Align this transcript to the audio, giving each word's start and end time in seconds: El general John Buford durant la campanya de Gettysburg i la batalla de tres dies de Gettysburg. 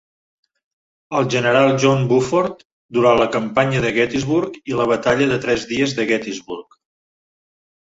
El 1.19 1.27
general 1.33 1.69
John 1.83 2.01
Buford 2.13 2.63
durant 2.99 3.21
la 3.21 3.29
campanya 3.37 3.83
de 3.85 3.93
Gettysburg 3.99 4.59
i 4.73 4.81
la 4.81 4.89
batalla 4.95 5.31
de 5.35 5.41
tres 5.47 5.69
dies 5.75 5.97
de 6.01 6.09
Gettysburg. 6.15 6.83